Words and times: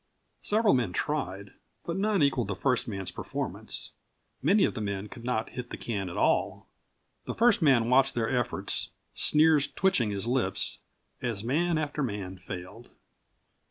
Several 0.41 0.73
men 0.73 0.93
tried, 0.93 1.53
but 1.85 1.95
none 1.95 2.23
equaled 2.23 2.47
the 2.47 2.55
first 2.55 2.87
man's 2.87 3.11
performance. 3.11 3.91
Many 4.41 4.63
of 4.65 4.73
the 4.73 4.81
men 4.81 5.07
could 5.07 5.23
not 5.23 5.51
hit 5.51 5.69
the 5.69 5.77
can 5.77 6.09
at 6.09 6.17
all. 6.17 6.65
The 7.25 7.35
first 7.35 7.61
man 7.61 7.87
watched 7.87 8.15
their 8.15 8.35
efforts, 8.35 8.89
sneers 9.13 9.67
twitching 9.71 10.09
his 10.09 10.25
lips 10.25 10.79
as 11.21 11.43
man 11.43 11.77
after 11.77 12.01
man 12.01 12.39
failed. 12.39 12.89